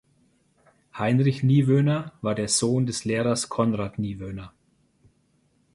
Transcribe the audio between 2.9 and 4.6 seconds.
Lehrers Conrad Niewöhner.